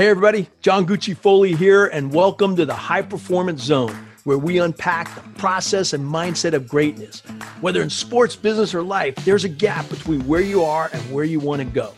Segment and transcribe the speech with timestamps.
[0.00, 3.94] Hey, everybody, John Gucci Foley here, and welcome to the High Performance Zone,
[4.24, 7.20] where we unpack the process and mindset of greatness.
[7.60, 11.24] Whether in sports, business, or life, there's a gap between where you are and where
[11.24, 11.92] you want to go.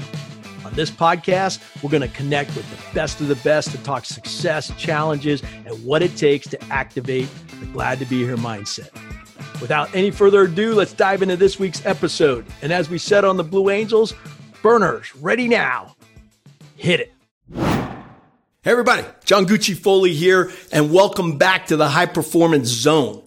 [0.64, 4.04] On this podcast, we're going to connect with the best of the best to talk
[4.04, 7.28] success, challenges, and what it takes to activate
[7.60, 8.90] the glad to be here mindset.
[9.60, 12.46] Without any further ado, let's dive into this week's episode.
[12.62, 14.12] And as we said on the Blue Angels,
[14.60, 15.94] burners ready now.
[16.74, 17.12] Hit it.
[18.64, 23.20] Hey, everybody, John Gucci Foley here, and welcome back to the High Performance Zone.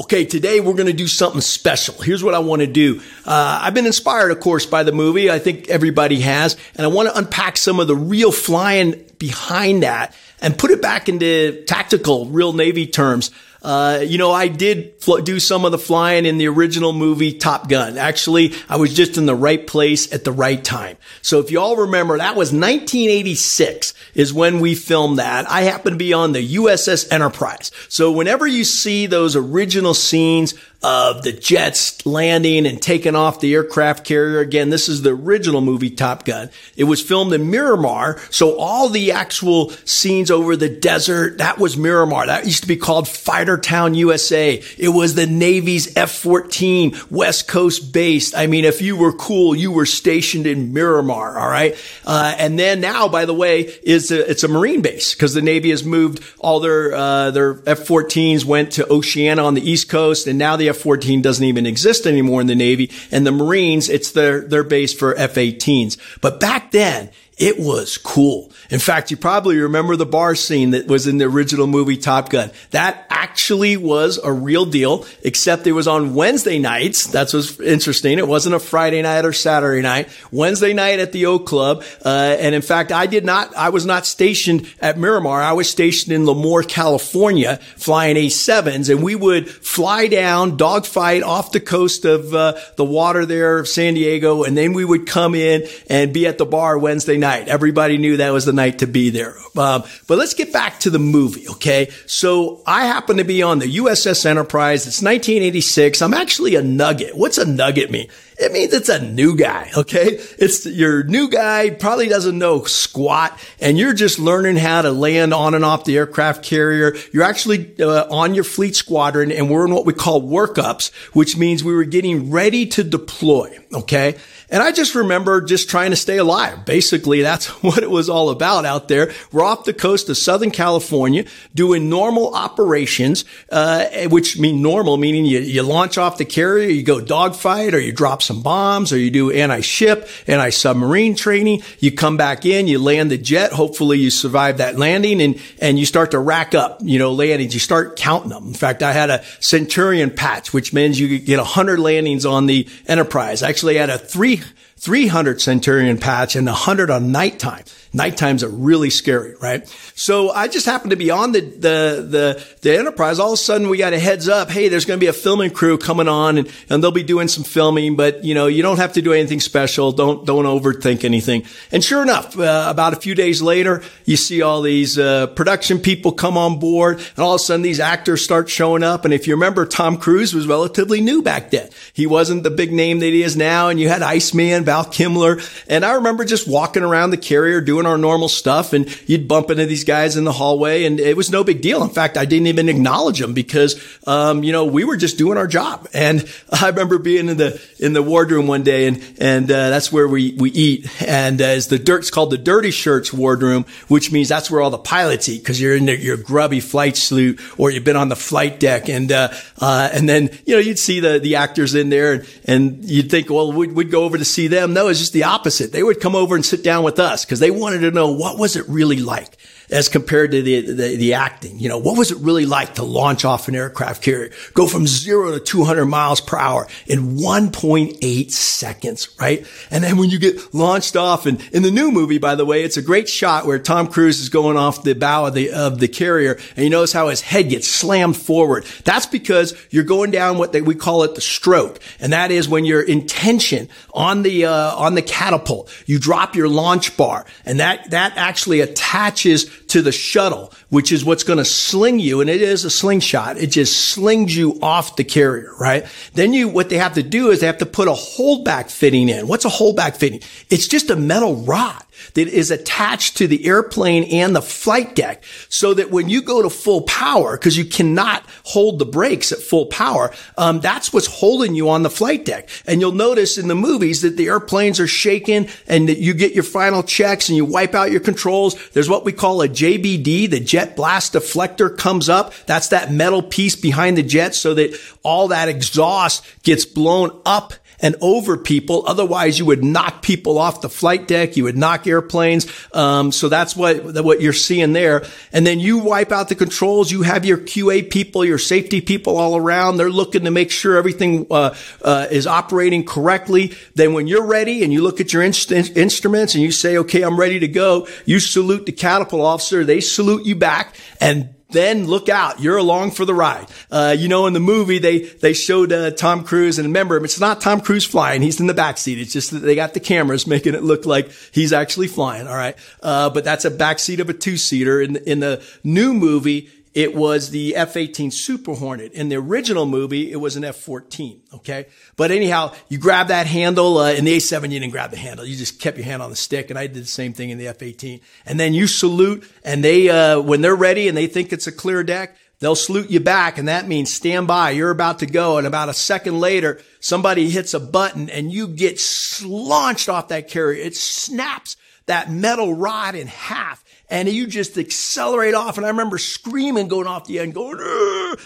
[0.00, 2.00] Okay, today we're going to do something special.
[2.00, 3.00] Here's what I want to do.
[3.26, 5.28] Uh, I've been inspired, of course, by the movie.
[5.28, 9.84] I think everybody has, and I want to unpack some of the real flying behind
[9.84, 13.30] that and put it back into tactical, real Navy terms.
[13.62, 17.34] Uh, you know, I did fl- do some of the flying in the original movie
[17.34, 17.98] Top Gun.
[17.98, 20.96] Actually, I was just in the right place at the right time.
[21.20, 25.48] So if you all remember, that was 1986 is when we filmed that.
[25.50, 27.70] I happened to be on the USS Enterprise.
[27.88, 33.52] So whenever you see those original scenes of the jets landing and taking off the
[33.54, 34.40] aircraft carrier.
[34.40, 36.48] Again, this is the original movie Top Gun.
[36.74, 38.18] It was filmed in Miramar.
[38.30, 42.26] So all the actual scenes over the desert, that was Miramar.
[42.26, 44.62] That used to be called Fighter Town, USA.
[44.78, 48.34] It was the Navy's F-14 West Coast based.
[48.36, 51.38] I mean, if you were cool, you were stationed in Miramar.
[51.38, 51.76] All right.
[52.06, 55.42] Uh, and then now, by the way, is a, it's a Marine base because the
[55.42, 60.26] Navy has moved all their, uh, their F-14s went to Oceana on the East Coast
[60.26, 62.90] and now the F-14 doesn't even exist anymore in the Navy.
[63.10, 65.98] And the Marines, it's their, their base for F-18s.
[66.20, 67.10] But back then,
[67.40, 68.52] it was cool.
[68.68, 72.28] In fact, you probably remember the bar scene that was in the original movie Top
[72.28, 72.50] Gun.
[72.70, 77.06] That actually was a real deal, except it was on Wednesday nights.
[77.06, 78.18] That's what's interesting.
[78.18, 80.10] It wasn't a Friday night or Saturday night.
[80.30, 81.82] Wednesday night at the O Club.
[82.04, 85.40] Uh, and in fact, I did not, I was not stationed at Miramar.
[85.40, 88.90] I was stationed in Lemoore, California, flying A7s.
[88.90, 93.66] And we would fly down, dogfight off the coast of uh, the water there of
[93.66, 94.44] San Diego.
[94.44, 97.48] And then we would come in and be at the bar Wednesday night night.
[97.48, 99.36] Everybody knew that was the night to be there.
[99.56, 101.90] Um, but let's get back to the movie, okay?
[102.06, 104.86] So I happen to be on the USS Enterprise.
[104.86, 106.02] It's 1986.
[106.02, 107.16] I'm actually a nugget.
[107.16, 108.08] What's a nugget mean?
[108.40, 110.18] It means it's a new guy, okay?
[110.38, 115.34] It's your new guy, probably doesn't know squat, and you're just learning how to land
[115.34, 116.96] on and off the aircraft carrier.
[117.12, 121.36] You're actually uh, on your fleet squadron, and we're in what we call workups, which
[121.36, 124.16] means we were getting ready to deploy, okay?
[124.48, 126.64] And I just remember just trying to stay alive.
[126.64, 129.12] Basically, that's what it was all about out there.
[129.32, 135.24] We're off the coast of Southern California doing normal operations, uh, which mean normal, meaning
[135.24, 138.98] you, you launch off the carrier, you go dogfight, or you drop some bombs, or
[138.98, 141.62] you do anti-ship, anti-submarine training.
[141.78, 143.52] You come back in, you land the jet.
[143.52, 147.54] Hopefully you survive that landing and, and you start to rack up, you know, landings.
[147.54, 148.48] You start counting them.
[148.48, 152.46] In fact, I had a Centurion patch, which means you get a 100 landings on
[152.46, 153.42] the Enterprise.
[153.42, 154.42] I actually had a three
[154.80, 157.64] 300 Centurion patch and 100 on nighttime.
[157.92, 159.66] Nighttimes are really scary, right?
[159.96, 163.18] So I just happened to be on the, the, the, the Enterprise.
[163.18, 164.48] All of a sudden we got a heads up.
[164.48, 167.26] Hey, there's going to be a filming crew coming on and, and they'll be doing
[167.26, 169.90] some filming, but you know, you don't have to do anything special.
[169.90, 171.42] Don't, don't overthink anything.
[171.72, 175.80] And sure enough, uh, about a few days later, you see all these, uh, production
[175.80, 179.04] people come on board and all of a sudden these actors start showing up.
[179.04, 181.68] And if you remember, Tom Cruise was relatively new back then.
[181.92, 183.68] He wasn't the big name that he is now.
[183.68, 185.40] And you had Iceman, Val Kilmer.
[185.68, 189.50] And I remember just walking around the carrier doing our normal stuff and you'd bump
[189.50, 191.82] into these guys in the hallway and it was no big deal.
[191.82, 195.38] In fact, I didn't even acknowledge them because, um, you know, we were just doing
[195.38, 195.88] our job.
[195.92, 199.92] And I remember being in the, in the wardroom one day and, and, uh, that's
[199.92, 201.02] where we, we eat.
[201.02, 204.60] And uh, as the dirt, it's called the dirty shirts wardroom, which means that's where
[204.60, 207.96] all the pilots eat because you're in the, your grubby flight suit or you've been
[207.96, 208.88] on the flight deck.
[208.88, 212.26] And, uh, uh, and then, you know, you'd see the, the actors in there and,
[212.44, 214.72] and you'd think, well, we'd, we'd go over to see them.
[214.72, 215.72] No, it's just the opposite.
[215.72, 218.36] They would come over and sit down with us because they wanted to know what
[218.36, 219.36] was it really like
[219.70, 221.58] as compared to the, the, the, acting.
[221.58, 224.86] You know, what was it really like to launch off an aircraft carrier, go from
[224.86, 229.46] zero to 200 miles per hour in 1.8 seconds, right?
[229.70, 232.62] And then when you get launched off and in the new movie, by the way,
[232.62, 235.78] it's a great shot where Tom Cruise is going off the bow of the, of
[235.78, 238.64] the carrier and you notice how his head gets slammed forward.
[238.84, 241.78] That's because you're going down what they, we call it the stroke.
[242.00, 246.34] And that is when you're in tension on the, uh, on the catapult, you drop
[246.34, 251.38] your launch bar and that, that actually attaches to the shuttle, which is what's going
[251.38, 252.20] to sling you.
[252.20, 253.36] And it is a slingshot.
[253.36, 255.86] It just slings you off the carrier, right?
[256.14, 259.08] Then you, what they have to do is they have to put a holdback fitting
[259.08, 259.28] in.
[259.28, 260.20] What's a holdback fitting?
[260.48, 261.82] It's just a metal rod
[262.14, 266.42] that is attached to the airplane and the flight deck so that when you go
[266.42, 271.06] to full power, because you cannot hold the brakes at full power, um, that's what's
[271.06, 272.48] holding you on the flight deck.
[272.66, 276.32] And you'll notice in the movies that the airplanes are shaking and that you get
[276.32, 278.56] your final checks and you wipe out your controls.
[278.70, 282.32] There's what we call a JBD, the jet blast deflector comes up.
[282.46, 287.54] That's that metal piece behind the jet so that all that exhaust gets blown up
[287.80, 288.84] and over people.
[288.86, 291.36] Otherwise, you would knock people off the flight deck.
[291.36, 292.46] You would knock airplanes.
[292.72, 295.04] Um, so that's what what you're seeing there.
[295.32, 296.90] And then you wipe out the controls.
[296.90, 299.76] You have your QA people, your safety people all around.
[299.76, 303.54] They're looking to make sure everything uh, uh, is operating correctly.
[303.74, 307.02] Then when you're ready and you look at your inst- instruments and you say, "Okay,
[307.02, 309.64] I'm ready to go," you salute the catapult officer.
[309.64, 312.40] They salute you back and then look out.
[312.40, 313.46] You're along for the ride.
[313.70, 317.20] Uh, you know, in the movie, they, they showed, uh, Tom Cruise and remember, it's
[317.20, 318.22] not Tom Cruise flying.
[318.22, 318.98] He's in the back seat.
[318.98, 322.26] It's just that they got the cameras making it look like he's actually flying.
[322.26, 322.56] All right.
[322.82, 324.80] Uh, but that's a back seat of a two seater.
[324.80, 328.92] In, in the new movie, it was the F-18 Super Hornet.
[328.92, 331.20] In the original movie, it was an F-14.
[331.34, 331.66] Okay.
[331.96, 335.26] But anyhow, you grab that handle, uh, in the A7, you didn't grab the handle.
[335.26, 336.48] You just kept your hand on the stick.
[336.48, 338.00] And I did the same thing in the F-18.
[338.24, 341.52] And then you salute and they, uh, when they're ready and they think it's a
[341.52, 343.36] clear deck, they'll salute you back.
[343.36, 344.50] And that means stand by.
[344.50, 345.38] You're about to go.
[345.38, 348.80] And about a second later, somebody hits a button and you get
[349.24, 350.62] launched off that carrier.
[350.62, 351.56] It snaps
[351.86, 355.56] that metal rod in half and you just accelerate off.
[355.56, 357.58] And I remember screaming going off the end, going,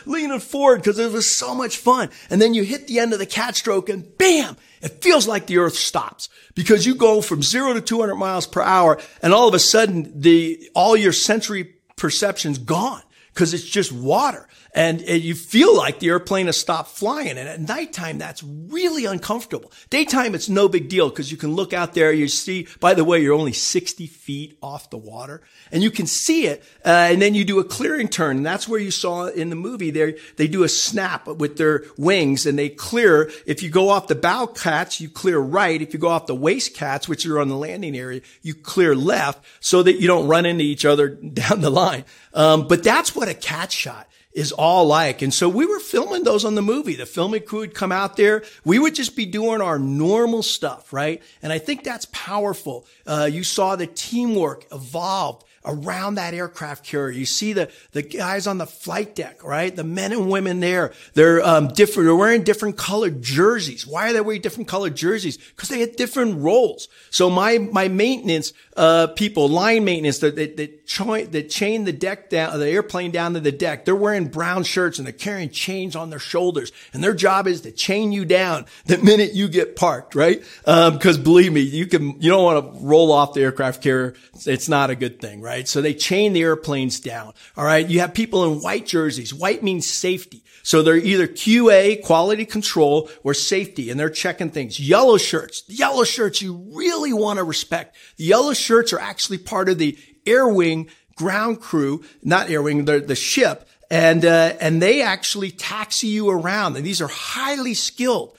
[0.05, 2.11] leaning forward because it was so much fun.
[2.31, 5.47] And then you hit the end of the cat stroke and bam, it feels like
[5.47, 9.49] the earth stops because you go from zero to 200 miles per hour and all
[9.49, 13.03] of a sudden the, all your sensory perception's gone
[13.33, 17.39] because it's just water and, you feel like the airplane has stopped flying.
[17.39, 19.71] And at nighttime, that's really uncomfortable.
[19.89, 22.13] Daytime, it's no big deal because you can look out there.
[22.13, 26.07] You see, by the way, you're only 60 feet off the water and you can
[26.07, 26.65] see it.
[26.85, 28.39] Uh, and then you do a clearing turn.
[28.39, 31.85] And that's where you saw in the movie there, they do a snap with their
[31.97, 33.31] wings and they clear.
[33.47, 35.81] If you go off the bow cats, you clear right.
[35.81, 38.97] If you go off the waist cats, which are on the landing area, you clear
[38.97, 42.05] left so that you don't run into each other down the line.
[42.33, 45.23] Um, but that's what a cat shot is all like.
[45.23, 46.97] And so we were filming those on the movie.
[46.97, 48.43] The filming crew would come out there.
[48.65, 51.23] We would just be doing our normal stuff, right?
[51.41, 52.85] And I think that's powerful.
[53.07, 57.11] Uh, you saw the teamwork evolved around that aircraft carrier.
[57.11, 59.75] You see the, the guys on the flight deck, right?
[59.75, 60.93] The men and women there.
[61.15, 62.07] They're, um, different.
[62.07, 63.87] They're wearing different colored jerseys.
[63.87, 65.37] Why are they wearing different colored jerseys?
[65.37, 66.89] Because they had different roles.
[67.11, 71.93] So my, my maintenance, uh, people, line maintenance that, that, that, join, that chain the
[71.93, 73.85] deck down, the airplane down to the deck.
[73.85, 76.73] They're wearing brown shirts and they're carrying chains on their shoulders.
[76.93, 80.43] And their job is to chain you down the minute you get parked, right?
[80.67, 84.15] Um, cause believe me, you can, you don't want to roll off the aircraft carrier.
[84.45, 85.54] It's not a good thing, right?
[85.55, 85.69] Right?
[85.69, 87.33] So they chain the airplanes down.
[87.57, 87.89] All right.
[87.89, 89.33] You have people in white jerseys.
[89.33, 90.43] White means safety.
[90.65, 94.81] So they're either QA, quality control, or safety, and they're checking things.
[94.81, 95.63] Yellow shirts.
[95.63, 97.95] The yellow shirts you really want to respect.
[98.17, 99.97] The yellow shirts are actually part of the
[100.27, 103.69] air wing ground crew, not air wing, the, the ship.
[103.91, 106.77] And, uh, and they actually taxi you around.
[106.77, 108.37] And these are highly skilled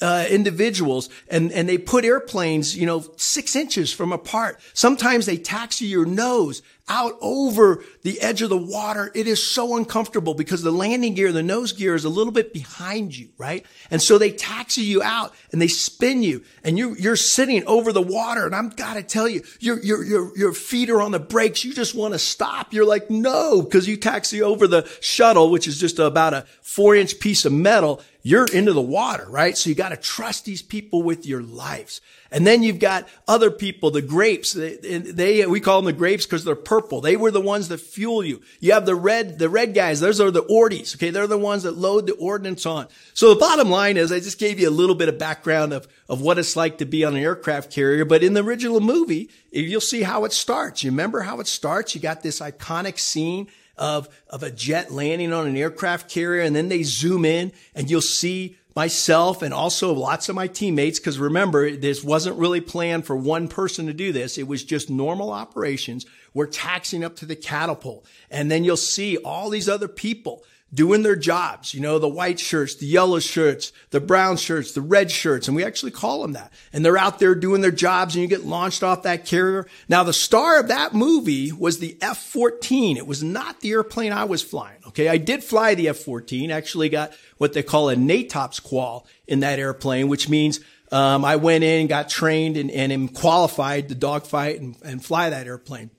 [0.00, 4.60] uh, individuals and, and they put airplanes, you know, six inches from apart.
[4.74, 9.10] Sometimes they taxi your nose out over the edge of the water.
[9.14, 12.52] It is so uncomfortable because the landing gear, the nose gear is a little bit
[12.52, 13.64] behind you, right?
[13.90, 17.92] And so they taxi you out and they spin you and you, you're sitting over
[17.92, 18.46] the water.
[18.46, 21.64] And I'm gotta tell you, your, your, your, your feet are on the brakes.
[21.64, 22.72] You just want to stop.
[22.72, 26.94] You're like, no, because you taxi over the shuttle, which is just about a four
[26.94, 28.00] inch piece of metal.
[28.22, 29.56] You're into the water, right?
[29.56, 32.00] So you got to trust these people with your lives.
[32.30, 34.52] And then you've got other people, the grapes.
[34.52, 36.77] They, they we call them the grapes because they're purple.
[36.80, 38.40] They were the ones that fuel you.
[38.60, 40.00] You have the red, the red guys.
[40.00, 40.94] Those are the ordies.
[40.94, 41.10] Okay.
[41.10, 42.88] They're the ones that load the ordnance on.
[43.14, 45.88] So the bottom line is I just gave you a little bit of background of,
[46.08, 48.04] of what it's like to be on an aircraft carrier.
[48.04, 50.82] But in the original movie, you'll see how it starts.
[50.82, 51.94] You remember how it starts?
[51.94, 56.42] You got this iconic scene of, of a jet landing on an aircraft carrier.
[56.42, 60.98] And then they zoom in and you'll see myself and also lots of my teammates.
[60.98, 64.38] Cause remember, this wasn't really planned for one person to do this.
[64.38, 66.06] It was just normal operations.
[66.34, 71.02] We're taxing up to the catapult and then you'll see all these other people doing
[71.02, 71.72] their jobs.
[71.72, 75.48] You know, the white shirts, the yellow shirts, the brown shirts, the red shirts.
[75.48, 76.52] And we actually call them that.
[76.72, 79.66] And they're out there doing their jobs and you get launched off that carrier.
[79.88, 82.96] Now, the star of that movie was the F-14.
[82.96, 84.78] It was not the airplane I was flying.
[84.88, 85.08] Okay.
[85.08, 89.58] I did fly the F-14, actually got what they call a NATOPS qual in that
[89.58, 90.60] airplane, which means
[90.90, 95.30] um, I went in, got trained, and, and am qualified to dogfight and, and fly
[95.30, 95.90] that airplane.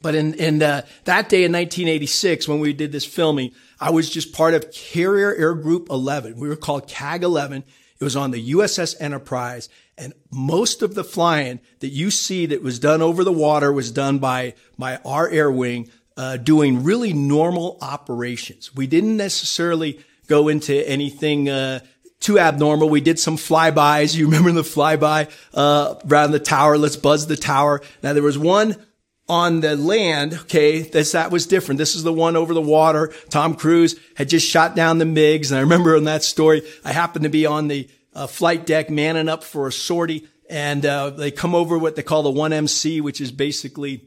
[0.00, 4.08] But in, in uh, that day in 1986, when we did this filming, I was
[4.08, 6.38] just part of Carrier Air Group 11.
[6.38, 7.64] We were called CAG 11.
[8.00, 9.68] It was on the USS Enterprise.
[9.96, 13.90] And most of the flying that you see that was done over the water was
[13.90, 18.74] done by, by our air wing, uh, doing really normal operations.
[18.74, 21.80] We didn't necessarily go into anything, uh,
[22.20, 22.88] too abnormal.
[22.88, 24.14] We did some flybys.
[24.14, 26.78] You remember the flyby, uh, around the tower?
[26.78, 27.80] Let's buzz the tower.
[28.02, 28.76] Now there was one
[29.28, 31.78] on the land, okay, that was different.
[31.78, 33.12] This is the one over the water.
[33.28, 35.50] Tom Cruise had just shot down the MiGs.
[35.50, 38.88] And I remember in that story, I happened to be on the uh, flight deck
[38.90, 43.02] manning up for a sortie and, uh, they come over what they call the 1MC,
[43.02, 44.04] which is basically,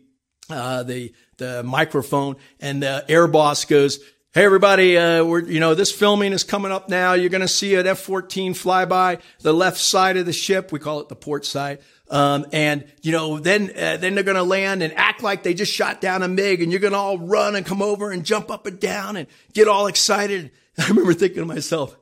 [0.50, 4.00] uh, the, the microphone and the air boss goes,
[4.34, 7.14] Hey everybody, uh, we're, you know, this filming is coming up now.
[7.14, 10.72] You're going to see an F-14 fly by the left side of the ship.
[10.72, 11.80] We call it the port side.
[12.12, 15.54] Um, and you know, then uh, then they're going to land and act like they
[15.54, 18.26] just shot down a MiG, and you're going to all run and come over and
[18.26, 20.52] jump up and down and get all excited.
[20.78, 21.98] I remember thinking to myself,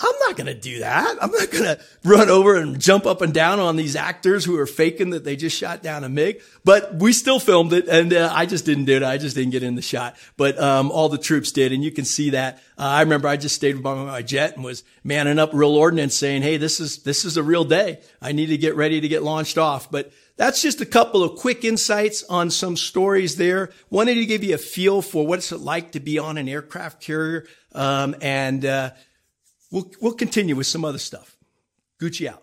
[0.00, 1.16] I'm not going to do that.
[1.20, 4.56] I'm not going to run over and jump up and down on these actors who
[4.56, 6.40] are faking that they just shot down a MiG.
[6.64, 9.02] But we still filmed it, and uh, I just didn't do it.
[9.02, 10.16] I just didn't get in the shot.
[10.36, 12.58] But um, all the troops did, and you can see that.
[12.78, 16.14] Uh, I remember I just stayed by my jet and was manning up real ordnance,
[16.14, 17.98] saying, "Hey, this is this is a real day.
[18.22, 21.40] I need to get ready to get launched off." But that's just a couple of
[21.40, 23.70] quick insights on some stories there.
[23.90, 27.02] Wanted to give you a feel for what it's like to be on an aircraft
[27.02, 28.64] carrier, um, and.
[28.64, 28.90] Uh,
[29.70, 31.36] We'll, we'll continue with some other stuff.
[32.00, 32.42] Gucci out.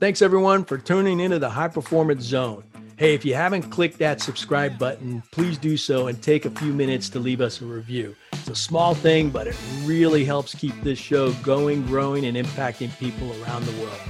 [0.00, 2.64] Thanks everyone for tuning into the High Performance Zone.
[2.96, 6.72] Hey, if you haven't clicked that subscribe button, please do so and take a few
[6.72, 8.14] minutes to leave us a review.
[8.32, 12.96] It's a small thing, but it really helps keep this show going, growing, and impacting
[12.98, 14.00] people around the world.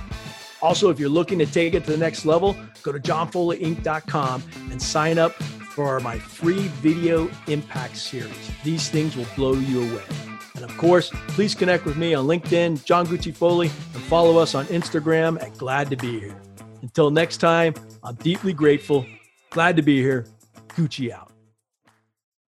[0.62, 4.80] Also, if you're looking to take it to the next level, go to johnfoleyinc.com and
[4.80, 8.50] sign up for my free video impact series.
[8.62, 10.21] These things will blow you away.
[10.62, 14.54] And of course, please connect with me on LinkedIn, John Gucci Foley, and follow us
[14.54, 16.40] on Instagram at Glad to Be Here.
[16.82, 19.04] Until next time, I'm deeply grateful.
[19.50, 20.26] Glad to be here.
[20.68, 21.31] Gucci out.